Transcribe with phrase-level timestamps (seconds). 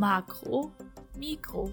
[0.00, 0.70] Makro,
[1.18, 1.70] Mikro.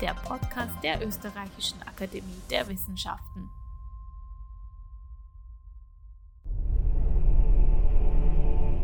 [0.00, 3.50] Der Podcast der Österreichischen Akademie der Wissenschaften.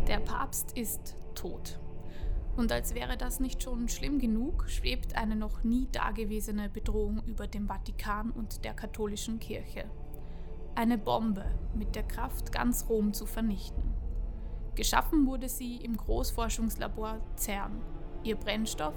[0.07, 1.81] Der Papst ist tot.
[2.59, 7.47] Und als wäre das nicht schon schlimm genug, schwebt eine noch nie dagewesene Bedrohung über
[7.47, 9.91] dem Vatikan und der katholischen Kirche.
[10.75, 13.96] Eine Bombe mit der Kraft, ganz Rom zu vernichten.
[14.77, 17.81] Geschaffen wurde sie im Großforschungslabor CERN.
[18.25, 18.95] Ihr Brennstoff?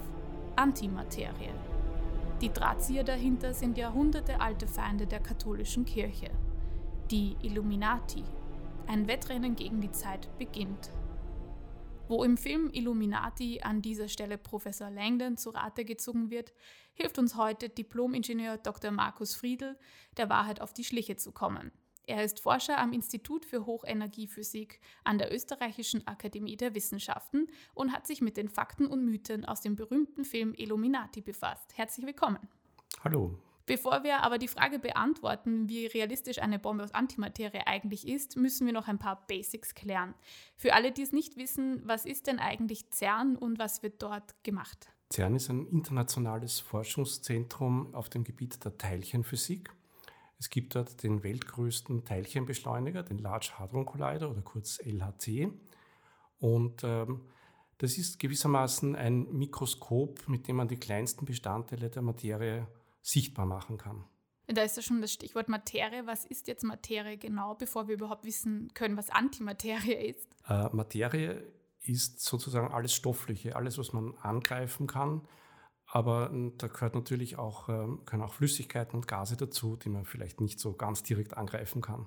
[0.58, 1.54] Antimaterie.
[2.42, 6.32] Die Drahtzieher dahinter sind jahrhundertealte Feinde der katholischen Kirche.
[7.12, 8.26] Die Illuminati.
[8.88, 10.92] Ein Wettrennen gegen die Zeit beginnt.
[12.10, 16.52] Wo im Film Illuminati an dieser Stelle Professor Langdon zu Rate gezogen wird,
[16.94, 18.92] hilft uns heute Diplom-Ingenieur Dr.
[18.92, 19.78] Markus Friedl,
[20.18, 21.72] der Wahrheit auf die Schliche zu kommen.
[22.10, 28.08] Er ist Forscher am Institut für Hochenergiephysik an der Österreichischen Akademie der Wissenschaften und hat
[28.08, 31.78] sich mit den Fakten und Mythen aus dem berühmten Film Illuminati befasst.
[31.78, 32.40] Herzlich willkommen.
[33.04, 33.38] Hallo.
[33.68, 38.66] Bevor wir aber die Frage beantworten, wie realistisch eine Bombe aus Antimaterie eigentlich ist, müssen
[38.66, 40.16] wir noch ein paar Basics klären.
[40.56, 44.44] Für alle, die es nicht wissen, was ist denn eigentlich CERN und was wird dort
[44.44, 44.90] gemacht?
[45.14, 49.70] CERN ist ein internationales Forschungszentrum auf dem Gebiet der Teilchenphysik.
[50.40, 55.52] Es gibt dort den weltgrößten Teilchenbeschleuniger, den Large Hadron Collider oder kurz LHC.
[56.40, 57.22] Und ähm,
[57.78, 62.68] das ist gewissermaßen ein Mikroskop, mit dem man die kleinsten Bestandteile der Materie
[63.02, 64.06] sichtbar machen kann.
[64.48, 66.08] Da ist ja schon das Stichwort Materie.
[66.08, 70.28] Was ist jetzt Materie genau, bevor wir überhaupt wissen können, was Antimaterie ist?
[70.48, 71.44] Äh, Materie
[71.84, 75.22] ist sozusagen alles Stoffliche, alles, was man angreifen kann,
[75.92, 80.06] aber hm, da gehört natürlich auch, ähm, können auch Flüssigkeiten und Gase dazu, die man
[80.06, 82.06] vielleicht nicht so ganz direkt angreifen kann.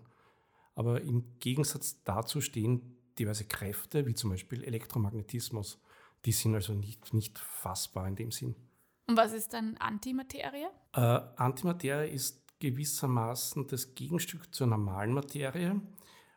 [0.74, 5.80] Aber im Gegensatz dazu stehen diverse Kräfte, wie zum Beispiel Elektromagnetismus.
[6.24, 8.54] Die sind also nicht, nicht fassbar in dem Sinn.
[9.08, 10.68] Und was ist dann Antimaterie?
[10.94, 15.80] Äh, Antimaterie ist gewissermaßen das Gegenstück zur normalen Materie,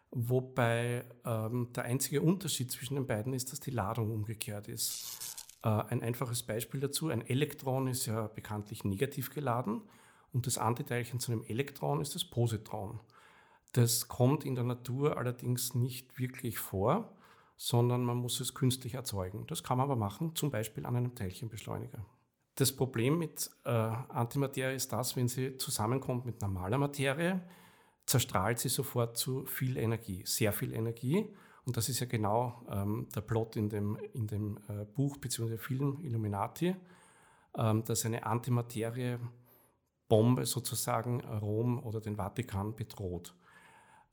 [0.10, 5.45] wobei ähm, der einzige Unterschied zwischen den beiden ist, dass die Ladung umgekehrt ist.
[5.66, 9.82] Äh, ein einfaches Beispiel dazu, ein Elektron ist ja bekanntlich negativ geladen
[10.32, 13.00] und das Antiteilchen zu einem Elektron ist das Positron.
[13.74, 17.14] Das kommt in der Natur allerdings nicht wirklich vor,
[17.58, 19.48] sondern man muss es künstlich erzeugen.
[19.48, 22.06] Das kann man aber machen, zum Beispiel an einem Teilchenbeschleuniger.
[22.56, 27.42] Das Problem mit äh, Antimaterie ist das, wenn sie zusammenkommt mit normaler Materie,
[28.06, 31.34] zerstrahlt sie sofort zu viel Energie, sehr viel Energie.
[31.66, 35.58] Und das ist ja genau ähm, der Plot in dem, in dem äh, Buch bzw.
[35.58, 36.76] Film Illuminati,
[37.58, 43.34] ähm, dass eine Antimaterie-Bombe sozusagen Rom oder den Vatikan bedroht.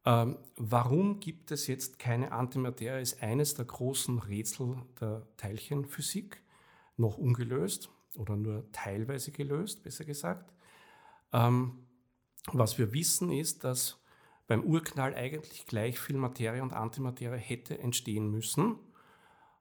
[0.05, 6.43] Ähm, warum gibt es jetzt keine Antimaterie, ist eines der großen Rätsel der Teilchenphysik,
[6.97, 10.53] noch ungelöst oder nur teilweise gelöst, besser gesagt.
[11.33, 11.87] Ähm,
[12.53, 14.02] was wir wissen ist, dass
[14.53, 18.77] beim Urknall eigentlich gleich viel Materie und Antimaterie hätte entstehen müssen.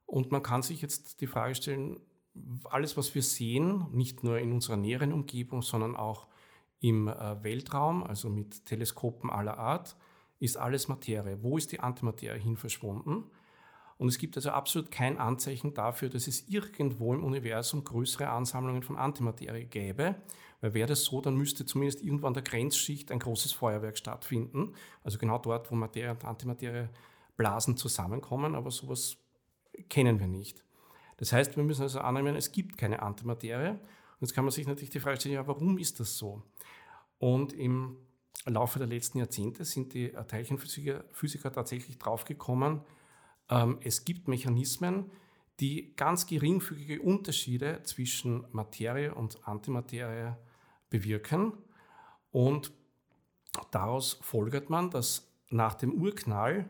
[0.05, 2.01] Und man kann sich jetzt die Frage stellen,
[2.65, 6.27] alles, was wir sehen, nicht nur in unserer näheren Umgebung, sondern auch
[6.81, 9.95] im äh, Weltraum, also mit Teleskopen aller Art,
[10.39, 11.41] ist alles Materie.
[11.41, 13.31] Wo ist die Antimaterie hin verschwunden?
[14.01, 18.81] Und es gibt also absolut kein Anzeichen dafür, dass es irgendwo im Universum größere Ansammlungen
[18.81, 20.15] von Antimaterie gäbe.
[20.59, 24.73] Weil wäre das so, dann müsste zumindest irgendwo an der Grenzschicht ein großes Feuerwerk stattfinden.
[25.03, 26.89] Also genau dort, wo Materie und Antimaterie
[27.37, 29.17] Blasen zusammenkommen, aber sowas
[29.87, 30.65] kennen wir nicht.
[31.17, 33.69] Das heißt, wir müssen also annehmen, es gibt keine Antimaterie.
[33.69, 33.81] Und
[34.21, 36.41] jetzt kann man sich natürlich die Frage stellen, ja, warum ist das so?
[37.19, 37.97] Und im
[38.47, 42.81] Laufe der letzten Jahrzehnte sind die Teilchenphysiker Physiker tatsächlich draufgekommen,
[43.81, 45.11] es gibt Mechanismen,
[45.59, 50.35] die ganz geringfügige Unterschiede zwischen Materie und Antimaterie
[50.89, 51.53] bewirken.
[52.31, 52.71] Und
[53.69, 56.67] daraus folgert man, dass nach dem Urknall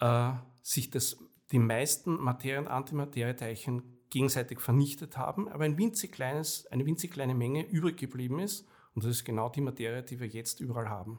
[0.00, 0.32] äh,
[0.62, 1.18] sich das,
[1.52, 7.34] die meisten Materie- und Antimaterieteilchen gegenseitig vernichtet haben, aber ein winzig kleines, eine winzig kleine
[7.34, 8.66] Menge übrig geblieben ist.
[8.94, 11.18] Und das ist genau die Materie, die wir jetzt überall haben.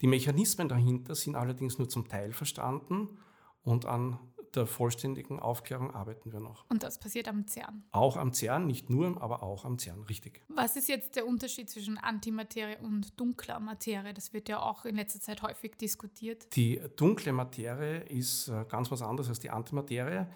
[0.00, 3.18] Die Mechanismen dahinter sind allerdings nur zum Teil verstanden
[3.64, 4.18] und an
[4.54, 6.64] der vollständigen Aufklärung arbeiten wir noch.
[6.68, 7.82] Und das passiert am CERN?
[7.90, 10.42] Auch am CERN, nicht nur, aber auch am CERN, richtig.
[10.48, 14.14] Was ist jetzt der Unterschied zwischen Antimaterie und dunkler Materie?
[14.14, 16.54] Das wird ja auch in letzter Zeit häufig diskutiert.
[16.54, 20.26] Die dunkle Materie ist äh, ganz was anderes als die Antimaterie.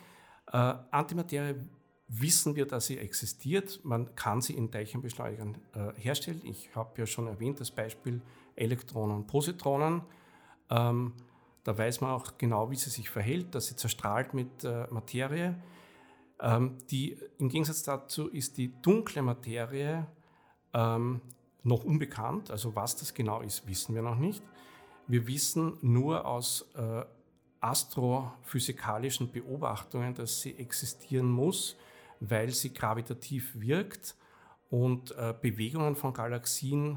[0.53, 1.55] Äh, Antimaterie
[2.09, 3.81] wissen wir, dass sie existiert.
[3.85, 6.41] Man kann sie in Teilchenbeschleunigern äh, herstellen.
[6.45, 8.23] Ich habe ja schon erwähnt das Beispiel
[8.57, 10.03] Elektronen und Positronen.
[10.71, 11.13] Ähm,
[11.69, 15.55] Da weiß man auch genau, wie sie sich verhält, dass sie zerstrahlt mit äh, Materie.
[16.41, 20.07] Ähm, die, Im Gegensatz dazu ist die dunkle Materie
[20.73, 21.21] ähm,
[21.65, 22.51] noch unbekannt.
[22.51, 24.43] Also was das genau ist, wissen wir noch nicht.
[25.09, 27.05] Wir wissen nur aus äh,
[27.61, 31.77] astrophysikalischen Beobachtungen, dass sie existieren muss,
[32.19, 34.17] weil sie gravitativ wirkt
[34.71, 36.97] und äh, Bewegungen von Galaxien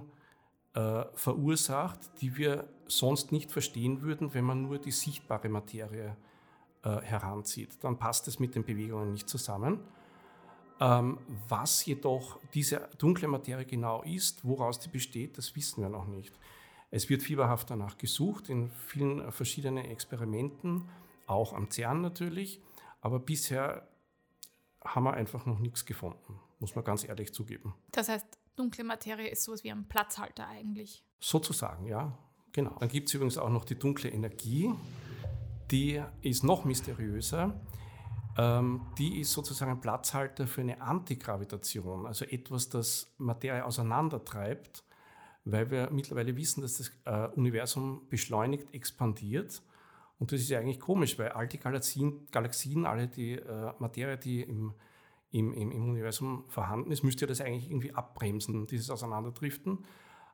[0.75, 6.15] äh, verursacht, die wir sonst nicht verstehen würden, wenn man nur die sichtbare Materie
[6.83, 7.83] äh, heranzieht.
[7.83, 9.79] Dann passt es mit den Bewegungen nicht zusammen.
[10.79, 16.07] Ähm, was jedoch diese dunkle Materie genau ist, woraus die besteht, das wissen wir noch
[16.07, 16.33] nicht.
[16.89, 20.89] Es wird fieberhaft danach gesucht in vielen verschiedenen Experimenten,
[21.27, 22.61] auch am CERN natürlich,
[22.99, 23.87] aber bisher
[24.83, 27.75] haben wir einfach noch nichts gefunden, muss man ganz ehrlich zugeben.
[27.91, 31.05] Das heißt, dunkle Materie ist sowas wie ein Platzhalter eigentlich.
[31.19, 32.17] Sozusagen, ja,
[32.53, 32.75] genau.
[32.79, 34.71] Dann gibt es übrigens auch noch die dunkle Energie,
[35.71, 37.53] die ist noch mysteriöser.
[38.37, 44.83] Ähm, die ist sozusagen ein Platzhalter für eine Antigravitation, also etwas, das Materie auseinandertreibt,
[45.43, 49.61] weil wir mittlerweile wissen, dass das äh, Universum beschleunigt expandiert.
[50.19, 54.17] Und das ist ja eigentlich komisch, weil all die Galaxien, Galaxien alle die äh, Materie,
[54.17, 54.73] die im,
[55.31, 59.79] im, im, im, Universum vorhanden ist, müsste ja das eigentlich irgendwie abbremsen, dieses Auseinanderdriften.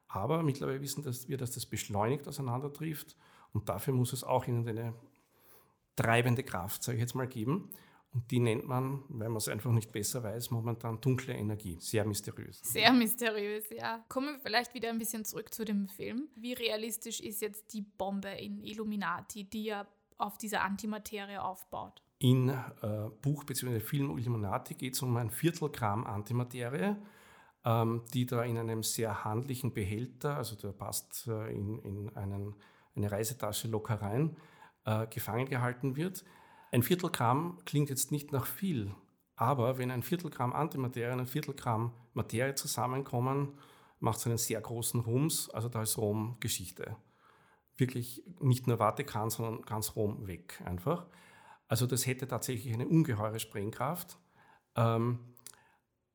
[0.08, 3.16] Aber mittlerweile wissen dass wir, dass das beschleunigt auseinanderdriftet.
[3.54, 4.94] Und dafür muss es auch in eine
[5.96, 7.70] treibende Kraft, sage ich jetzt mal, geben.
[8.14, 11.78] Und die nennt man, weil man es einfach nicht besser weiß, momentan dunkle Energie.
[11.80, 12.62] Sehr mysteriös.
[12.64, 14.04] Sehr mysteriös, ja.
[14.08, 16.30] Kommen wir vielleicht wieder ein bisschen zurück zu dem Film.
[16.36, 19.88] Wie realistisch ist jetzt die Bombe in Illuminati, die ja
[20.18, 22.02] auf dieser Antimaterie aufbaut?
[22.20, 23.80] In äh, Buch bzw.
[23.80, 26.96] Film Illuminati geht es um ein Viertelgramm Antimaterie,
[28.14, 32.56] die da in einem sehr handlichen Behälter, also der passt äh, in, in einen,
[32.96, 34.38] eine Reisetasche locker rein,
[34.86, 36.24] äh, gefangen gehalten wird.
[36.72, 38.94] Ein Viertelgramm klingt jetzt nicht nach viel,
[39.36, 43.58] aber wenn ein Viertelgramm Antimaterie und ein Viertelgramm Materie zusammenkommen,
[44.00, 45.50] macht es einen sehr großen Rums.
[45.50, 46.96] Also da ist Rom Geschichte.
[47.76, 51.06] Wirklich nicht nur Vatikan, sondern ganz Rom weg einfach.
[51.68, 54.18] Also das hätte tatsächlich eine ungeheure Sprengkraft.
[54.76, 55.20] Ähm,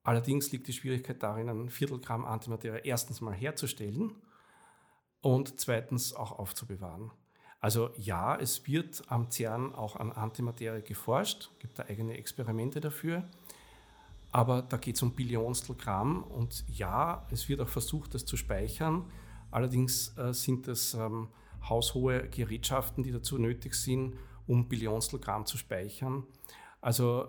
[0.02, 4.14] allerdings liegt die Schwierigkeit darin, ein Viertelgramm Antimaterie erstens mal herzustellen
[5.20, 7.10] und zweitens auch aufzubewahren.
[7.60, 13.28] Also ja, es wird am CERN auch an Antimaterie geforscht, gibt da eigene Experimente dafür,
[14.32, 18.36] aber da geht es um Billionstel Gramm und ja, es wird auch versucht, das zu
[18.36, 19.04] speichern.
[19.50, 21.28] Allerdings äh, sind das ähm,
[21.68, 24.16] haushohe Gerätschaften, die dazu nötig sind,
[24.46, 26.24] um Billionstel Gramm zu speichern.
[26.80, 27.28] Also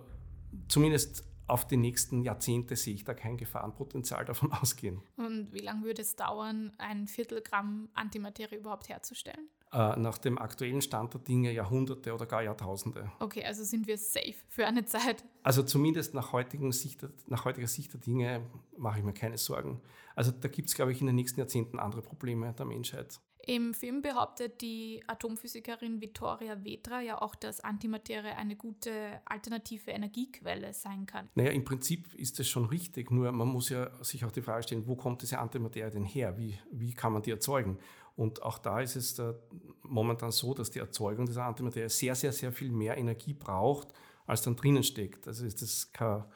[0.70, 5.02] zumindest auf die nächsten Jahrzehnte sehe ich da kein Gefahrenpotenzial davon ausgehen.
[5.18, 9.50] Und wie lange würde es dauern, ein Viertelgramm Antimaterie überhaupt herzustellen?
[9.74, 13.12] Äh, nach dem aktuellen Stand der Dinge Jahrhunderte oder gar Jahrtausende.
[13.20, 15.26] Okay, also sind wir safe für eine Zeit.
[15.42, 18.46] Also zumindest nach, heutigen Sicht, nach heutiger Sicht der Dinge
[18.78, 19.82] mache ich mir keine Sorgen.
[20.16, 23.20] Also da gibt es, glaube ich, in den nächsten Jahrzehnten andere Probleme der Menschheit.
[23.46, 30.74] Im Film behauptet die Atomphysikerin Vittoria Vetra ja auch, dass Antimaterie eine gute alternative Energiequelle
[30.74, 31.28] sein kann.
[31.36, 34.64] Naja, im Prinzip ist das schon richtig, nur man muss ja sich auch die Frage
[34.64, 36.38] stellen, wo kommt diese Antimaterie denn her?
[36.38, 37.80] Wie, wie kann man die erzeugen?
[38.16, 39.36] Und auch da ist es da
[39.82, 43.90] momentan so, dass die Erzeugung dieser Antimaterie sehr, sehr, sehr viel mehr Energie braucht,
[44.26, 45.28] als dann drinnen steckt.
[45.28, 46.30] Also ist das keine,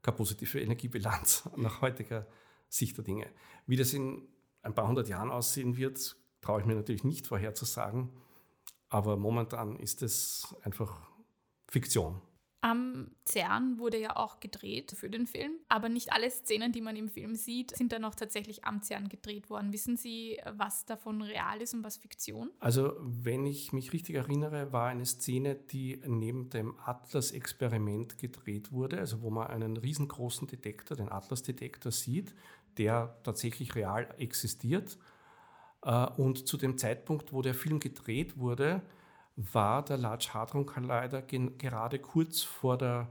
[0.00, 2.26] keine positive Energiebilanz nach heutiger
[2.70, 3.26] Sicht der Dinge.
[3.66, 4.26] Wie das in
[4.62, 8.10] ein paar hundert Jahren aussehen wird, traue ich mir natürlich nicht vorherzusagen.
[8.88, 11.00] Aber momentan ist es einfach
[11.68, 12.20] Fiktion.
[12.60, 16.96] Am CERN wurde ja auch gedreht für den Film, aber nicht alle Szenen, die man
[16.96, 19.70] im Film sieht, sind dann auch tatsächlich am CERN gedreht worden.
[19.72, 22.50] Wissen Sie, was davon real ist und was Fiktion?
[22.60, 28.98] Also, wenn ich mich richtig erinnere, war eine Szene, die neben dem Atlas-Experiment gedreht wurde,
[28.98, 32.34] also wo man einen riesengroßen Detektor, den Atlas-Detektor sieht,
[32.78, 34.96] der tatsächlich real existiert.
[35.84, 38.82] Äh, und zu dem Zeitpunkt, wo der Film gedreht wurde,
[39.36, 43.08] war der Large Hadron Collider gerade kurz vor der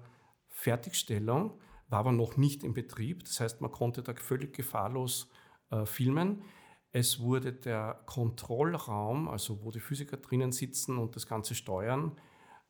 [0.50, 3.26] Fertigstellung, war aber noch nicht in Betrieb.
[3.26, 5.30] Das heißt, man konnte da völlig gefahrlos
[5.70, 6.44] äh, filmen.
[6.92, 12.14] Es wurde der Kontrollraum, also wo die Physiker drinnen sitzen und das Ganze steuern,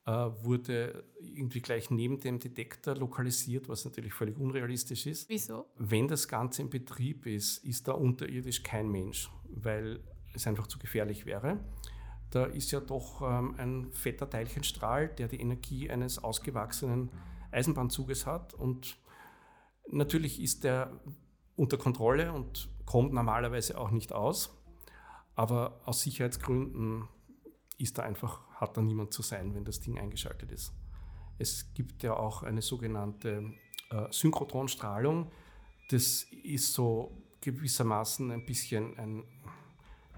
[0.06, 5.30] wurde irgendwie gleich neben dem Detektor lokalisiert, was natürlich völlig unrealistisch ist.
[5.30, 5.66] Wieso?
[5.78, 10.02] Wenn das Ganze in Betrieb ist, ist da unterirdisch kein Mensch, weil
[10.34, 11.60] es einfach zu gefährlich wäre.
[12.32, 17.12] Da ist ja doch ähm, ein fetter Teilchenstrahl, der die Energie eines ausgewachsenen
[17.52, 18.54] Eisenbahnzuges hat.
[18.54, 18.98] Und
[19.88, 21.00] natürlich ist der
[21.56, 24.60] unter Kontrolle und kommt normalerweise auch nicht aus.
[25.36, 27.08] Aber aus Sicherheitsgründen
[27.78, 30.74] ist da einfach, hat da niemand zu sein, wenn das Ding eingeschaltet ist.
[31.38, 33.54] Es gibt ja auch eine sogenannte
[33.90, 35.32] äh, Synchrotronstrahlung.
[35.90, 39.24] Das ist so gewissermaßen ein bisschen ein,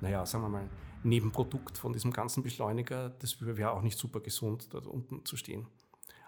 [0.01, 0.69] naja, sagen wir mal,
[1.03, 3.09] Nebenprodukt von diesem ganzen Beschleuniger.
[3.09, 5.67] Das wäre auch nicht super gesund, da unten zu stehen.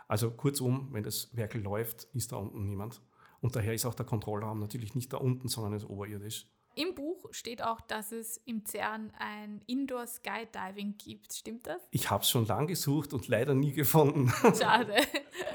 [0.07, 3.01] Also kurzum, wenn das Werkel läuft, ist da unten niemand.
[3.41, 6.47] Und daher ist auch der Kontrollraum natürlich nicht da unten, sondern ist oberirdisch.
[6.77, 11.33] Im Buch steht auch, dass es im CERN ein Indoor Skydiving gibt.
[11.33, 11.81] Stimmt das?
[11.89, 14.29] Ich habe es schon lange gesucht und leider nie gefunden.
[14.59, 14.95] Schade.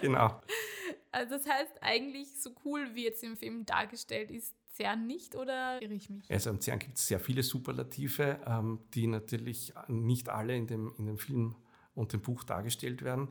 [0.00, 0.41] genau.
[1.12, 5.81] Also das heißt eigentlich, so cool wie jetzt im Film dargestellt ist, CERN nicht oder
[5.81, 6.29] irre ich mich?
[6.29, 10.93] Also am CERN gibt es sehr viele Superlative, ähm, die natürlich nicht alle in dem,
[10.99, 11.55] in dem Film
[11.95, 13.29] und dem Buch dargestellt werden.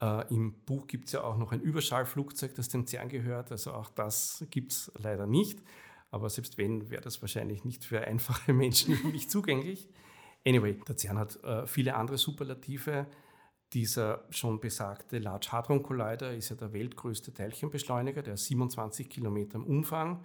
[0.00, 3.52] Äh, Im Buch gibt es ja auch noch ein Überschallflugzeug, das dem CERN gehört.
[3.52, 5.60] Also auch das gibt es leider nicht.
[6.10, 9.88] Aber selbst wenn, wäre das wahrscheinlich nicht für einfache Menschen nicht zugänglich.
[10.46, 13.06] Anyway, der CERN hat äh, viele andere Superlative.
[13.72, 19.56] Dieser schon besagte Large Hadron Collider ist ja der weltgrößte Teilchenbeschleuniger, der ist 27 Kilometer
[19.56, 20.24] im Umfang.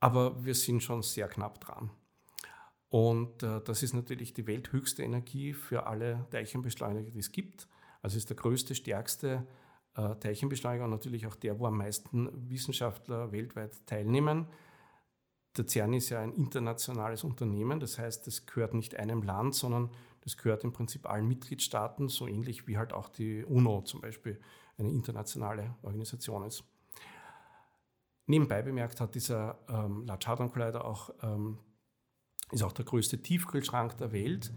[0.00, 1.88] Aber wir sind schon sehr knapp dran.
[2.90, 7.68] Und äh, das ist natürlich die welthöchste Energie für alle Teilchenbeschleuniger, die es gibt.
[8.02, 9.46] Also ist der größte, stärkste
[9.96, 14.48] äh, Teilchenbeschleuniger und natürlich auch der, wo am meisten Wissenschaftler weltweit teilnehmen.
[15.56, 19.88] Der CERN ist ja ein internationales Unternehmen, das heißt, es gehört nicht einem Land, sondern
[20.24, 24.40] das gehört im Prinzip allen Mitgliedstaaten, so ähnlich wie halt auch die UNO zum Beispiel
[24.78, 26.64] eine internationale Organisation ist.
[28.26, 31.58] Nebenbei bemerkt hat dieser ähm, Large Hadron Collider auch, ähm,
[32.50, 34.52] ist auch der größte Tiefkühlschrank der Welt,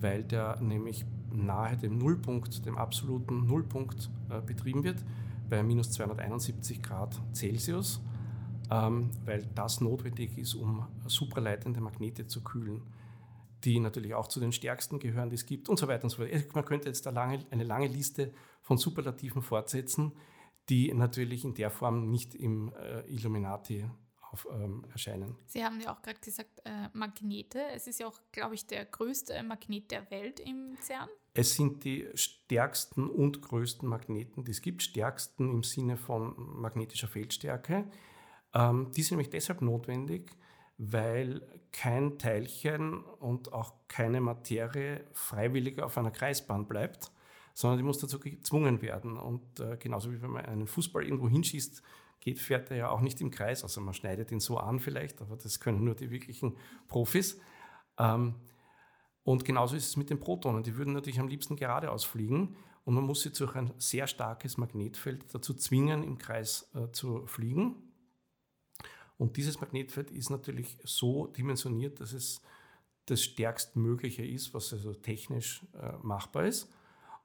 [0.00, 5.04] weil der nämlich nahe dem Nullpunkt, dem absoluten Nullpunkt äh, betrieben wird,
[5.50, 8.00] bei minus 271 Grad Celsius,
[8.70, 12.82] ähm, weil das notwendig ist, um supraleitende Magnete zu kühlen
[13.64, 16.18] die natürlich auch zu den stärksten gehören, die es gibt und so weiter und so
[16.18, 16.54] fort.
[16.54, 20.12] Man könnte jetzt eine lange, eine lange Liste von Superlativen fortsetzen,
[20.68, 23.86] die natürlich in der Form nicht im äh, Illuminati
[24.32, 25.36] auf, ähm, erscheinen.
[25.46, 27.60] Sie haben ja auch gerade gesagt, äh, Magnete.
[27.74, 31.08] Es ist ja auch, glaube ich, der größte Magnet der Welt im CERN.
[31.34, 34.82] Es sind die stärksten und größten Magneten, die es gibt.
[34.82, 37.90] Stärksten im Sinne von magnetischer Feldstärke.
[38.54, 40.30] Ähm, die sind nämlich deshalb notwendig,
[40.82, 47.12] weil kein Teilchen und auch keine Materie freiwillig auf einer Kreisbahn bleibt,
[47.52, 49.18] sondern die muss dazu gezwungen werden.
[49.18, 51.82] Und äh, genauso wie wenn man einen Fußball irgendwo hinschießt,
[52.20, 53.62] geht, fährt er ja auch nicht im Kreis.
[53.62, 56.56] Also man schneidet ihn so an vielleicht, aber das können nur die wirklichen
[56.88, 57.38] Profis.
[57.98, 58.36] Ähm,
[59.22, 60.62] und genauso ist es mit den Protonen.
[60.62, 64.56] Die würden natürlich am liebsten geradeaus fliegen und man muss sie durch ein sehr starkes
[64.56, 67.89] Magnetfeld dazu zwingen, im Kreis äh, zu fliegen.
[69.20, 72.40] Und dieses Magnetfeld ist natürlich so dimensioniert, dass es
[73.04, 76.72] das stärkstmögliche ist, was also technisch äh, machbar ist.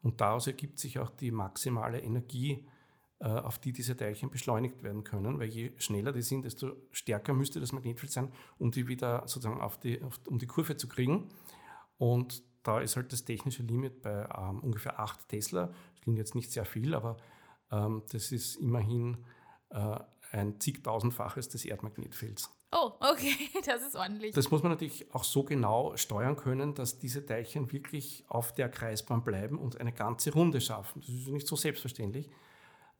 [0.02, 2.68] Und daraus ergibt sich auch die maximale Energie,
[3.20, 7.34] äh, auf die diese Teilchen beschleunigt werden können, weil je schneller die sind, desto stärker
[7.34, 10.90] müsste das Magnetfeld sein, um die wieder sozusagen auf die, auf, um die Kurve zu
[10.90, 11.30] kriegen.
[11.98, 15.68] Und da ist halt das technische Limit bei ähm, ungefähr 8 Tesla.
[15.68, 17.16] Das klingt jetzt nicht sehr viel, aber
[17.72, 19.24] ähm, das ist immerhin
[19.70, 19.98] äh,
[20.36, 22.51] ein zigtausendfaches des Erdmagnetfelds.
[22.72, 24.36] Oh, okay, das ist ordentlich.
[24.36, 28.70] Das muss man natürlich auch so genau steuern können, dass diese Teilchen wirklich auf der
[28.70, 31.01] Kreisbahn bleiben und eine ganze Runde schaffen.
[31.01, 32.30] Das ist nicht so selbstverständlich,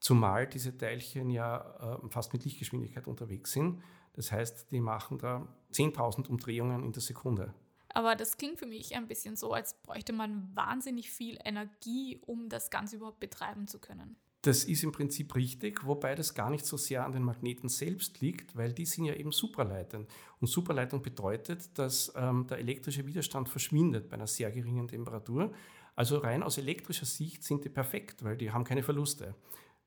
[0.00, 3.82] zumal diese Teilchen ja äh, fast mit Lichtgeschwindigkeit unterwegs sind.
[4.14, 7.52] Das heißt, die machen da 10.000 Umdrehungen in der Sekunde.
[7.90, 12.48] Aber das klingt für mich ein bisschen so, als bräuchte man wahnsinnig viel Energie, um
[12.48, 14.16] das Ganze überhaupt betreiben zu können.
[14.46, 18.20] Das ist im Prinzip richtig, wobei das gar nicht so sehr an den Magneten selbst
[18.20, 20.08] liegt, weil die sind ja eben supraleitend.
[20.40, 25.52] Und Supraleitung bedeutet, dass ähm, der elektrische Widerstand verschwindet bei einer sehr geringen Temperatur.
[25.96, 29.34] Also rein aus elektrischer Sicht sind die perfekt, weil die haben keine Verluste.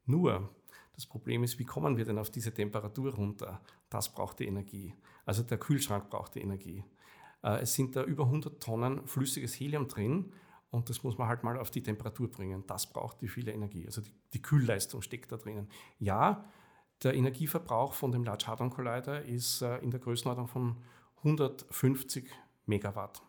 [0.06, 0.50] Nur,
[0.94, 3.62] das Problem ist, wie kommen wir denn auf diese Temperatur runter?
[3.90, 4.94] Das braucht die Energie.
[5.26, 6.84] Also der Kühlschrank braucht die Energie.
[7.44, 10.34] Äh, es sind da über 100 Tonnen flüssiges Helium drin
[10.72, 12.64] und das muss man halt mal auf die Temperatur bringen.
[12.68, 13.86] Das braucht die viele Energie.
[13.86, 15.68] Also die, die Kühlleistung steckt da drinnen.
[15.98, 16.46] Ja,
[17.04, 20.78] der Energieverbrauch von dem Large Hadron Collider ist äh, in der Größenordnung von
[21.18, 22.30] 150
[22.66, 23.22] Megawatt.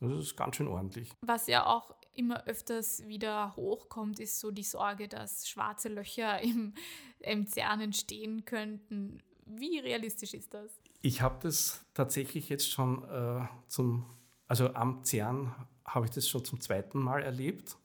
[0.00, 1.12] Das ist ganz schön ordentlich.
[1.20, 6.74] Was ja auch immer öfters wieder hochkommt, ist so die Sorge, dass schwarze Löcher im,
[7.20, 9.22] im CERN entstehen könnten.
[9.44, 10.70] Wie realistisch ist das?
[11.00, 14.06] Ich habe das tatsächlich jetzt schon äh, zum,
[14.46, 15.54] also am CERN
[15.88, 17.76] habe ich das schon zum zweiten Mal erlebt,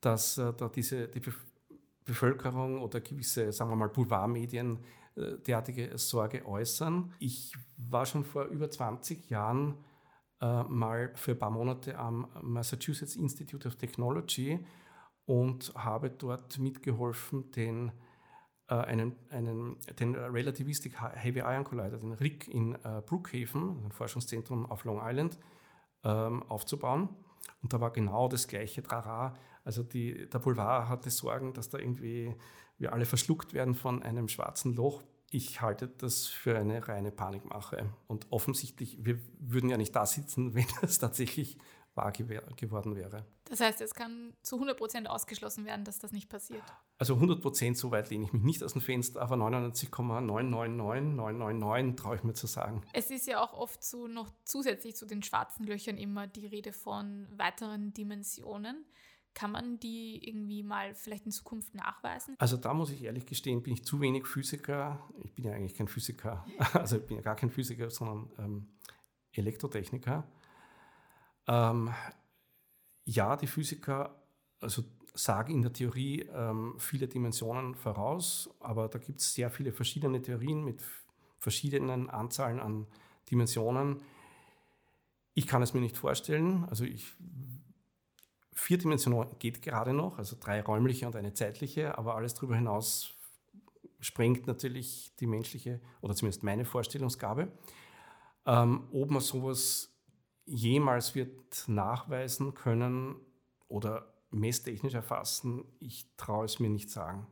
[0.00, 1.22] dass äh, da diese, die
[2.04, 4.78] Bevölkerung oder gewisse, sagen wir mal, Boulevardmedien
[5.16, 7.12] äh, derartige Sorge äußern.
[7.18, 9.74] Ich war schon vor über 20 Jahren
[10.40, 14.64] äh, mal für ein paar Monate am Massachusetts Institute of Technology
[15.26, 17.92] und habe dort mitgeholfen, den,
[18.68, 24.64] äh, einen, einen, den Relativistic Heavy Ion Collider, den RIC in äh, Brookhaven, ein Forschungszentrum
[24.70, 25.38] auf Long Island,
[26.04, 27.08] ähm, aufzubauen.
[27.62, 29.36] Und da war genau das gleiche Trara.
[29.64, 32.34] Also die, der Boulevard hatte Sorgen, dass da irgendwie
[32.78, 35.02] wir alle verschluckt werden von einem schwarzen Loch.
[35.30, 37.92] Ich halte das für eine reine Panikmache.
[38.06, 41.58] Und offensichtlich, wir würden ja nicht da sitzen, wenn das tatsächlich
[41.98, 43.26] wahr geworden wäre.
[43.44, 46.62] Das heißt, es kann zu 100 Prozent ausgeschlossen werden, dass das nicht passiert.
[46.96, 52.16] Also 100 Prozent, so weit lehne ich mich nicht aus dem Fenster, aber 99,999999 traue
[52.16, 52.82] ich mir zu sagen.
[52.92, 56.72] Es ist ja auch oft so noch zusätzlich zu den schwarzen Löchern immer die Rede
[56.72, 58.86] von weiteren Dimensionen.
[59.34, 62.34] Kann man die irgendwie mal vielleicht in Zukunft nachweisen?
[62.38, 65.06] Also da muss ich ehrlich gestehen, bin ich zu wenig Physiker.
[65.22, 68.78] Ich bin ja eigentlich kein Physiker, also ich bin ja gar kein Physiker, sondern ähm,
[69.32, 70.26] Elektrotechniker.
[71.48, 71.92] Ähm,
[73.04, 74.14] ja, die Physiker
[74.60, 79.72] also sagen in der Theorie ähm, viele Dimensionen voraus, aber da gibt es sehr viele
[79.72, 80.82] verschiedene Theorien mit
[81.38, 82.86] verschiedenen Anzahlen an
[83.30, 84.00] Dimensionen.
[85.34, 86.64] Ich kann es mir nicht vorstellen.
[86.68, 87.16] Also ich
[88.58, 93.14] Vier Dimensionen geht gerade noch, also drei räumliche und eine zeitliche, aber alles darüber hinaus
[94.00, 97.52] sprengt natürlich die menschliche oder zumindest meine Vorstellungsgabe.
[98.46, 99.96] Ähm, ob man sowas
[100.48, 103.16] jemals wird nachweisen können
[103.68, 107.26] oder messtechnisch erfassen, ich traue es mir nicht sagen.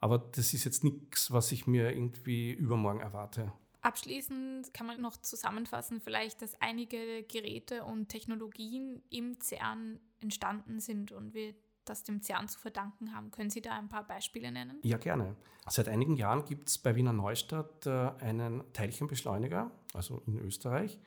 [0.00, 3.52] Aber das ist jetzt nichts, was ich mir irgendwie übermorgen erwarte.
[3.80, 11.12] Abschließend kann man noch zusammenfassen, vielleicht, dass einige Geräte und Technologien im CERN entstanden sind
[11.12, 13.30] und wir das dem CERN zu verdanken haben.
[13.30, 14.78] Können Sie da ein paar Beispiele nennen?
[14.82, 15.36] Ja, gerne.
[15.68, 20.98] Seit einigen Jahren gibt es bei Wiener Neustadt äh, einen Teilchenbeschleuniger, also in Österreich,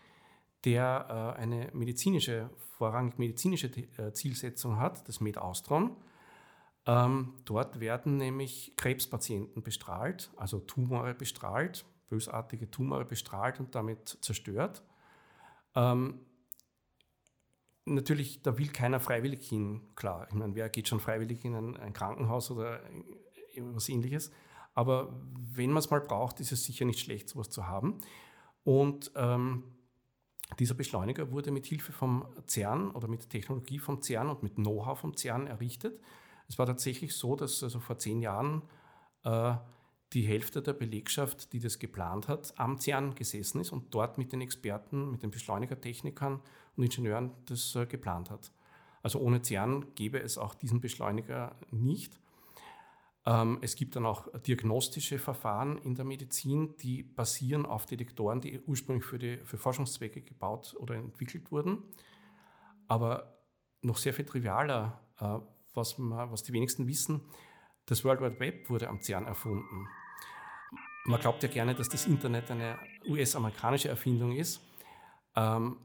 [0.66, 5.96] der äh, eine medizinische, vorrangig medizinische äh, Zielsetzung hat, das MedAustron.
[6.86, 14.84] Ähm, dort werden nämlich Krebspatienten bestrahlt, also Tumore bestrahlt, bösartige Tumore bestrahlt und damit zerstört.
[15.76, 16.20] Ähm,
[17.86, 20.28] natürlich, da will keiner freiwillig hin, klar.
[20.30, 22.82] Ich meine, wer geht schon freiwillig in ein, Krankenhaus oder
[23.58, 24.32] was ähnliches?
[24.74, 25.14] Aber
[25.54, 28.00] wenn man es mal braucht, ist es sicher nicht schlecht, sowas zu haben.
[28.64, 29.64] Und ähm,
[30.60, 35.00] dieser Beschleuniger wurde mit Hilfe vom CERN oder mit Technologie vom CERN und mit Know-how
[35.00, 36.00] vom CERN errichtet.
[36.48, 38.62] Es war tatsächlich so, dass also vor zehn Jahren
[39.24, 39.54] äh,
[40.14, 44.34] die Hälfte der Belegschaft, die das geplant hat, am CERN gesessen ist und dort mit
[44.34, 46.42] den Experten, mit den Beschleunigertechnikern
[46.76, 48.52] und Ingenieuren das äh, geplant hat.
[49.04, 52.20] Also ohne CERN gäbe es auch diesen Beschleuniger nicht.
[53.26, 58.60] Ähm, es gibt dann auch diagnostische Verfahren in der Medizin, die basieren auf Detektoren, die
[58.62, 61.84] ursprünglich für, die, für Forschungszwecke gebaut oder entwickelt wurden.
[62.88, 63.38] Aber
[63.82, 65.38] noch sehr viel trivialer, äh,
[65.74, 67.22] was, man, was die wenigsten wissen,
[67.86, 69.88] das World Wide Web wurde am CERN erfunden.
[71.06, 74.62] Man glaubt ja gerne, dass das Internet eine US-amerikanische Erfindung ist,
[75.36, 75.78] ähm,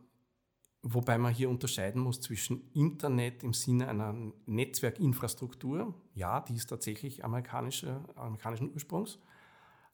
[0.89, 4.15] wobei man hier unterscheiden muss zwischen Internet im Sinne einer
[4.47, 9.19] Netzwerkinfrastruktur, ja, die ist tatsächlich amerikanische, amerikanischen Ursprungs,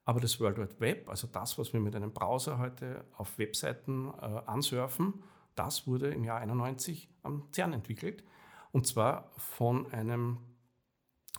[0.04, 4.08] aber das World Wide Web, also das, was wir mit einem Browser heute auf Webseiten
[4.08, 5.22] äh, ansurfen,
[5.54, 8.24] das wurde im Jahr 91 am CERN entwickelt.
[8.72, 10.38] Und zwar von einem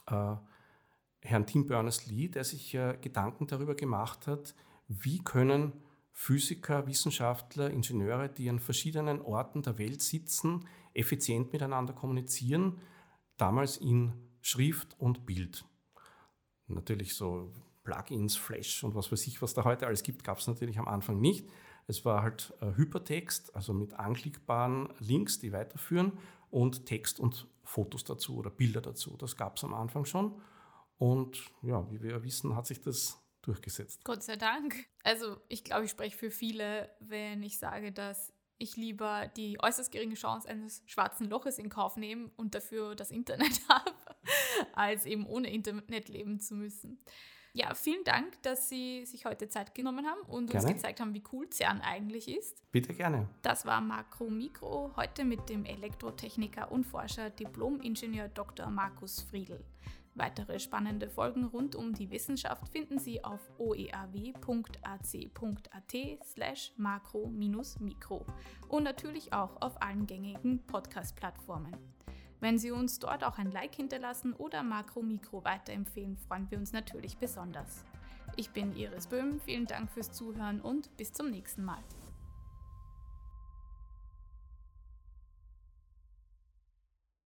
[0.08, 0.36] äh,
[1.22, 4.56] Herrn Tim Berners-Lee, der sich äh, Gedanken darüber gemacht hat,
[4.88, 5.74] wie können
[6.14, 12.80] Physiker, Wissenschaftler, Ingenieure, die an verschiedenen Orten der Welt sitzen, effizient miteinander kommunizieren,
[13.38, 15.66] damals in Schrift und Bild.
[16.68, 17.52] Natürlich so
[17.84, 20.88] Plugins, Flash und was weiß ich, was da heute alles gibt, gab es natürlich am
[20.88, 21.50] Anfang nicht.
[21.88, 26.14] Es war halt äh, Hypertext, also mit anklickbaren Links, die weiterführen
[26.50, 29.18] und Text und Fotos dazu oder Bilder dazu.
[29.18, 30.40] Das gab es am Anfang schon.
[30.98, 34.04] Und ja, wie wir wissen, hat sich das durchgesetzt.
[34.04, 34.76] Gott sei Dank.
[35.04, 39.92] Also ich glaube, ich spreche für viele, wenn ich sage, dass ich lieber die äußerst
[39.92, 43.92] geringe Chance eines schwarzen Loches in Kauf nehme und dafür das Internet habe,
[44.74, 47.00] als eben ohne Internet leben zu müssen.
[47.56, 50.66] Ja, vielen Dank, dass Sie sich heute Zeit genommen haben und gerne.
[50.66, 52.64] uns gezeigt haben, wie cool CERN eigentlich ist.
[52.72, 53.30] Bitte gerne.
[53.44, 58.72] Das war Makro Mikro, heute mit dem Elektrotechniker und Forscher Diplom-Ingenieur Dr.
[58.72, 59.64] Markus Friedl.
[60.16, 64.36] Weitere spannende Folgen rund um die Wissenschaft finden Sie auf oeaw.ac.at
[66.24, 68.26] slash makro-mikro
[68.70, 71.76] und natürlich auch auf allen gängigen Podcast-Plattformen.
[72.40, 77.18] Wenn Sie uns dort auch ein Like hinterlassen oder Makro-Mikro weiterempfehlen, freuen wir uns natürlich
[77.18, 77.84] besonders.
[78.36, 81.82] Ich bin Iris Böhm, vielen Dank fürs Zuhören und bis zum nächsten Mal.